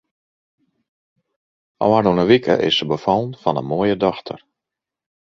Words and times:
Ofrûne 1.85 2.23
wike 2.29 2.55
is 2.67 2.75
se 2.77 2.85
befallen 2.93 3.33
fan 3.41 3.59
in 3.61 3.67
moaie 3.69 3.95
dochter. 4.05 4.39